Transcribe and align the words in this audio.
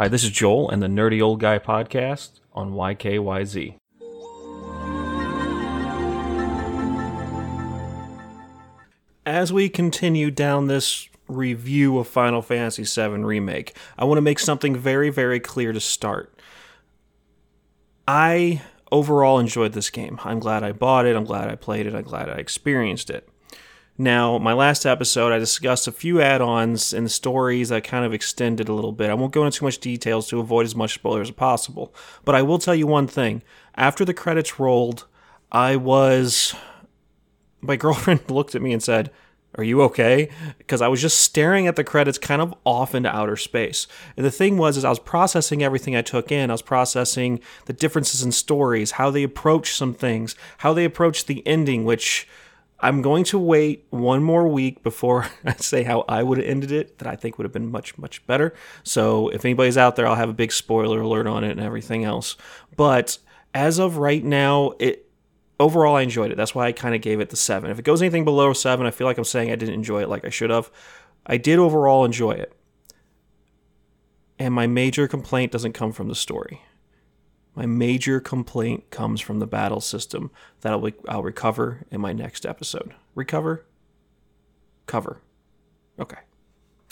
Hi, 0.00 0.06
this 0.06 0.22
is 0.22 0.30
Joel 0.30 0.70
and 0.70 0.80
the 0.80 0.86
Nerdy 0.86 1.20
Old 1.20 1.40
Guy 1.40 1.58
podcast 1.58 2.38
on 2.52 2.70
YKYZ. 2.70 3.74
As 9.26 9.52
we 9.52 9.68
continue 9.68 10.30
down 10.30 10.68
this 10.68 11.08
review 11.26 11.98
of 11.98 12.06
Final 12.06 12.42
Fantasy 12.42 12.84
VII 12.84 13.24
Remake, 13.24 13.76
I 13.98 14.04
want 14.04 14.18
to 14.18 14.22
make 14.22 14.38
something 14.38 14.76
very, 14.76 15.10
very 15.10 15.40
clear 15.40 15.72
to 15.72 15.80
start. 15.80 16.32
I 18.06 18.62
overall 18.92 19.40
enjoyed 19.40 19.72
this 19.72 19.90
game. 19.90 20.20
I'm 20.22 20.38
glad 20.38 20.62
I 20.62 20.70
bought 20.70 21.06
it. 21.06 21.16
I'm 21.16 21.24
glad 21.24 21.50
I 21.50 21.56
played 21.56 21.88
it. 21.88 21.96
I'm 21.96 22.04
glad 22.04 22.28
I 22.28 22.34
experienced 22.34 23.10
it. 23.10 23.28
Now, 24.00 24.38
my 24.38 24.52
last 24.52 24.86
episode, 24.86 25.32
I 25.32 25.40
discussed 25.40 25.88
a 25.88 25.92
few 25.92 26.20
add 26.20 26.40
ons 26.40 26.92
and 26.92 27.10
stories 27.10 27.70
that 27.70 27.82
kind 27.82 28.04
of 28.04 28.14
extended 28.14 28.68
a 28.68 28.72
little 28.72 28.92
bit. 28.92 29.10
I 29.10 29.14
won't 29.14 29.32
go 29.32 29.44
into 29.44 29.58
too 29.58 29.64
much 29.64 29.78
details 29.78 30.28
to 30.28 30.38
avoid 30.38 30.66
as 30.66 30.76
much 30.76 30.94
spoilers 30.94 31.30
as 31.30 31.34
possible. 31.34 31.92
But 32.24 32.36
I 32.36 32.42
will 32.42 32.60
tell 32.60 32.76
you 32.76 32.86
one 32.86 33.08
thing. 33.08 33.42
After 33.74 34.04
the 34.04 34.14
credits 34.14 34.60
rolled, 34.60 35.06
I 35.50 35.74
was. 35.74 36.54
My 37.60 37.74
girlfriend 37.76 38.30
looked 38.30 38.54
at 38.54 38.62
me 38.62 38.72
and 38.72 38.80
said, 38.80 39.10
Are 39.56 39.64
you 39.64 39.82
okay? 39.82 40.30
Because 40.58 40.80
I 40.80 40.86
was 40.86 41.02
just 41.02 41.18
staring 41.18 41.66
at 41.66 41.74
the 41.74 41.82
credits 41.82 42.18
kind 42.18 42.40
of 42.40 42.54
off 42.64 42.94
into 42.94 43.12
outer 43.12 43.36
space. 43.36 43.88
And 44.16 44.24
the 44.24 44.30
thing 44.30 44.58
was, 44.58 44.76
is 44.76 44.84
I 44.84 44.90
was 44.90 45.00
processing 45.00 45.64
everything 45.64 45.96
I 45.96 46.02
took 46.02 46.30
in. 46.30 46.50
I 46.50 46.54
was 46.54 46.62
processing 46.62 47.40
the 47.64 47.72
differences 47.72 48.22
in 48.22 48.30
stories, 48.30 48.92
how 48.92 49.10
they 49.10 49.24
approach 49.24 49.74
some 49.74 49.92
things, 49.92 50.36
how 50.58 50.72
they 50.72 50.84
approach 50.84 51.26
the 51.26 51.44
ending, 51.44 51.84
which 51.84 52.28
I'm 52.80 53.02
going 53.02 53.24
to 53.24 53.38
wait 53.38 53.86
one 53.90 54.22
more 54.22 54.46
week 54.46 54.82
before 54.82 55.26
I 55.44 55.54
say 55.56 55.82
how 55.82 56.04
I 56.08 56.22
would 56.22 56.38
have 56.38 56.46
ended 56.46 56.70
it, 56.70 56.98
that 56.98 57.08
I 57.08 57.16
think 57.16 57.38
would 57.38 57.44
have 57.44 57.52
been 57.52 57.70
much, 57.70 57.98
much 57.98 58.24
better. 58.26 58.54
So 58.84 59.28
if 59.28 59.44
anybody's 59.44 59.76
out 59.76 59.96
there, 59.96 60.06
I'll 60.06 60.14
have 60.14 60.28
a 60.28 60.34
big 60.34 60.52
spoiler 60.52 61.00
alert 61.00 61.26
on 61.26 61.44
it 61.44 61.50
and 61.50 61.60
everything 61.60 62.04
else. 62.04 62.36
But 62.76 63.18
as 63.54 63.78
of 63.78 63.96
right 63.96 64.22
now, 64.22 64.72
it 64.78 65.10
overall 65.58 65.96
I 65.96 66.02
enjoyed 66.02 66.30
it. 66.30 66.36
That's 66.36 66.54
why 66.54 66.66
I 66.66 66.72
kind 66.72 66.94
of 66.94 67.00
gave 67.00 67.20
it 67.20 67.30
the 67.30 67.36
seven. 67.36 67.70
If 67.70 67.78
it 67.78 67.84
goes 67.84 68.00
anything 68.00 68.24
below 68.24 68.52
seven, 68.52 68.86
I 68.86 68.90
feel 68.90 69.06
like 69.06 69.18
I'm 69.18 69.24
saying 69.24 69.50
I 69.50 69.56
didn't 69.56 69.74
enjoy 69.74 70.02
it 70.02 70.08
like 70.08 70.24
I 70.24 70.30
should 70.30 70.50
have. 70.50 70.70
I 71.26 71.36
did 71.36 71.58
overall 71.58 72.04
enjoy 72.04 72.32
it. 72.32 72.52
And 74.38 74.54
my 74.54 74.68
major 74.68 75.08
complaint 75.08 75.50
doesn't 75.50 75.72
come 75.72 75.90
from 75.90 76.06
the 76.06 76.14
story. 76.14 76.62
My 77.58 77.66
major 77.66 78.20
complaint 78.20 78.88
comes 78.90 79.20
from 79.20 79.40
the 79.40 79.46
battle 79.46 79.80
system 79.80 80.30
that 80.60 80.72
I'll, 80.72 80.88
I'll 81.08 81.24
recover 81.24 81.80
in 81.90 82.00
my 82.00 82.12
next 82.12 82.46
episode. 82.46 82.94
Recover? 83.16 83.66
Cover. 84.86 85.22
Okay. 85.98 86.18